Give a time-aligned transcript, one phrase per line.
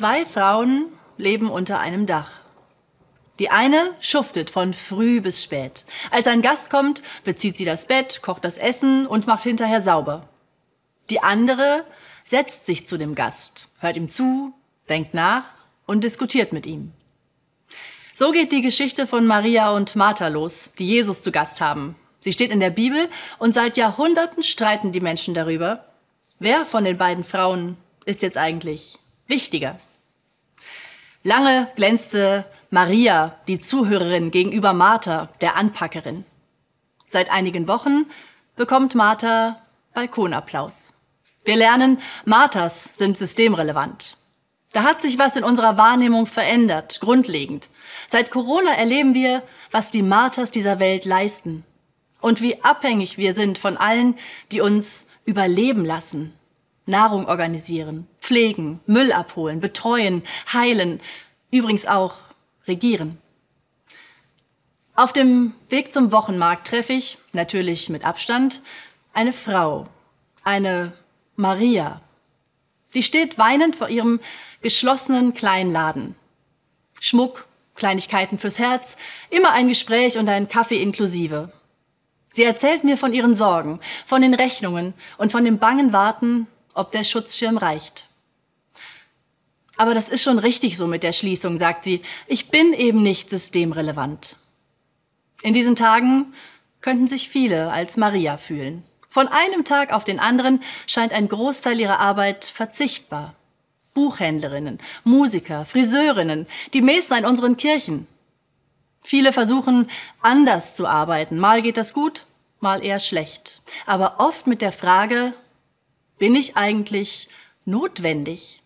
[0.00, 0.86] Zwei Frauen
[1.18, 2.30] leben unter einem Dach.
[3.38, 5.84] Die eine schuftet von früh bis spät.
[6.10, 10.26] Als ein Gast kommt, bezieht sie das Bett, kocht das Essen und macht hinterher sauber.
[11.10, 11.84] Die andere
[12.24, 14.54] setzt sich zu dem Gast, hört ihm zu,
[14.88, 15.44] denkt nach
[15.84, 16.92] und diskutiert mit ihm.
[18.14, 21.94] So geht die Geschichte von Maria und Martha los, die Jesus zu Gast haben.
[22.20, 23.06] Sie steht in der Bibel
[23.38, 25.84] und seit Jahrhunderten streiten die Menschen darüber,
[26.38, 27.76] wer von den beiden Frauen
[28.06, 29.78] ist jetzt eigentlich wichtiger.
[31.22, 36.24] Lange glänzte Maria, die Zuhörerin gegenüber Martha, der Anpackerin.
[37.06, 38.06] Seit einigen Wochen
[38.56, 39.60] bekommt Martha
[39.92, 40.94] Balkonapplaus.
[41.44, 44.16] Wir lernen, Marthas sind systemrelevant.
[44.72, 47.68] Da hat sich was in unserer Wahrnehmung verändert, grundlegend.
[48.08, 51.64] Seit Corona erleben wir, was die Marthas dieser Welt leisten
[52.22, 54.16] und wie abhängig wir sind von allen,
[54.52, 56.32] die uns überleben lassen,
[56.86, 61.00] Nahrung organisieren, pflegen, Müll abholen, betreuen, heilen,
[61.50, 62.14] übrigens auch
[62.68, 63.18] regieren.
[64.94, 68.62] Auf dem Weg zum Wochenmarkt treffe ich, natürlich mit Abstand,
[69.12, 69.88] eine Frau,
[70.44, 70.92] eine
[71.34, 72.00] Maria.
[72.94, 74.20] Die steht weinend vor ihrem
[74.62, 76.14] geschlossenen kleinen Laden.
[77.00, 78.96] Schmuck, Kleinigkeiten fürs Herz,
[79.30, 81.52] immer ein Gespräch und ein Kaffee inklusive.
[82.32, 86.92] Sie erzählt mir von ihren Sorgen, von den Rechnungen und von dem bangen Warten, ob
[86.92, 88.09] der Schutzschirm reicht.
[89.80, 92.02] Aber das ist schon richtig so mit der Schließung, sagt sie.
[92.26, 94.36] Ich bin eben nicht systemrelevant.
[95.40, 96.34] In diesen Tagen
[96.82, 98.84] könnten sich viele als Maria fühlen.
[99.08, 103.34] Von einem Tag auf den anderen scheint ein Großteil ihrer Arbeit verzichtbar.
[103.94, 108.06] Buchhändlerinnen, Musiker, Friseurinnen, die Meester in unseren Kirchen.
[109.02, 109.86] Viele versuchen
[110.20, 111.38] anders zu arbeiten.
[111.38, 112.26] Mal geht das gut,
[112.60, 113.62] mal eher schlecht.
[113.86, 115.32] Aber oft mit der Frage,
[116.18, 117.30] bin ich eigentlich
[117.64, 118.59] notwendig?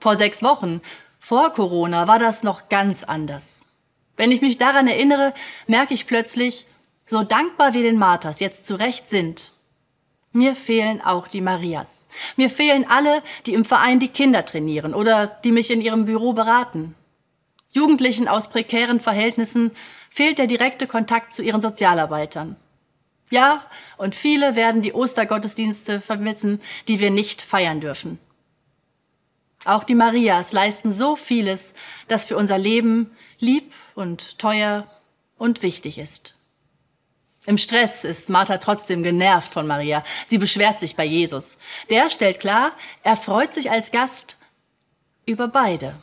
[0.00, 0.80] Vor sechs Wochen,
[1.18, 3.66] vor Corona, war das noch ganz anders.
[4.16, 5.34] Wenn ich mich daran erinnere,
[5.66, 6.66] merke ich plötzlich,
[7.06, 9.52] so dankbar wir den Marthas jetzt zu Recht sind,
[10.32, 12.06] mir fehlen auch die Marias.
[12.36, 16.32] Mir fehlen alle, die im Verein die Kinder trainieren oder die mich in ihrem Büro
[16.32, 16.94] beraten.
[17.70, 19.72] Jugendlichen aus prekären Verhältnissen
[20.10, 22.56] fehlt der direkte Kontakt zu ihren Sozialarbeitern.
[23.30, 23.64] Ja,
[23.96, 28.18] und viele werden die Ostergottesdienste vermissen, die wir nicht feiern dürfen.
[29.68, 31.74] Auch die Marias leisten so vieles,
[32.08, 34.86] das für unser Leben lieb und teuer
[35.36, 36.34] und wichtig ist.
[37.44, 40.02] Im Stress ist Martha trotzdem genervt von Maria.
[40.26, 41.58] Sie beschwert sich bei Jesus.
[41.90, 44.38] Der stellt klar, er freut sich als Gast
[45.26, 45.94] über beide.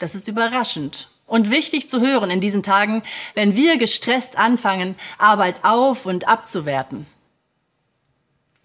[0.00, 3.04] Das ist überraschend und wichtig zu hören in diesen Tagen,
[3.34, 7.06] wenn wir gestresst anfangen, Arbeit auf und abzuwerten.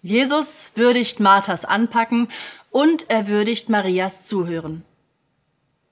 [0.02, 2.28] Jesus würdigt Marthas Anpacken
[2.70, 4.84] und er würdigt Marias Zuhören.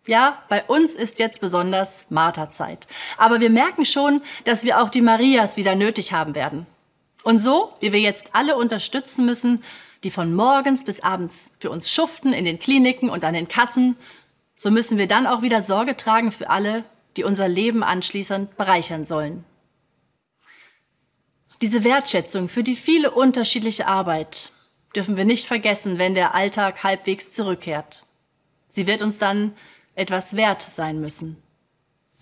[0.07, 2.87] Ja, bei uns ist jetzt besonders Marterzeit.
[3.19, 6.67] Aber wir merken schon, dass wir auch die Marias wieder nötig haben werden.
[7.25, 9.63] Und so, wie wir jetzt alle unterstützen müssen,
[10.05, 13.97] die von morgens bis abends für uns schuften in den Kliniken und an den Kassen,
[14.55, 16.85] so müssen wir dann auch wieder Sorge tragen für alle,
[17.17, 19.45] die unser Leben anschließend bereichern sollen.
[21.61, 24.53] Diese Wertschätzung für die viele unterschiedliche Arbeit
[24.95, 28.05] dürfen wir nicht vergessen, wenn der Alltag halbwegs zurückkehrt.
[28.69, 29.57] Sie wird uns dann
[29.95, 31.43] etwas wert sein müssen.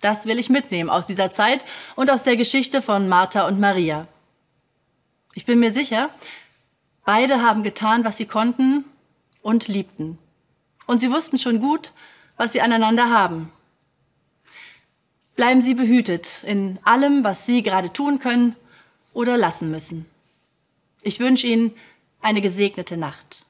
[0.01, 4.07] Das will ich mitnehmen aus dieser Zeit und aus der Geschichte von Martha und Maria.
[5.33, 6.09] Ich bin mir sicher,
[7.05, 8.85] beide haben getan, was sie konnten
[9.41, 10.17] und liebten.
[10.85, 11.93] Und sie wussten schon gut,
[12.37, 13.51] was sie aneinander haben.
[15.37, 18.55] Bleiben Sie behütet in allem, was Sie gerade tun können
[19.13, 20.07] oder lassen müssen.
[21.03, 21.75] Ich wünsche Ihnen
[22.21, 23.47] eine gesegnete Nacht.